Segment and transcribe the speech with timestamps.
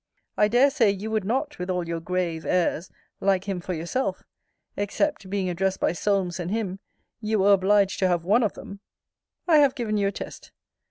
[0.35, 4.23] I dare say, you would not, with all your grave airs, like him for yourself;
[4.75, 6.79] except, being addressed by Solmes and him,
[7.19, 8.79] you were obliged to have one of them.
[9.47, 10.53] I have given you a test.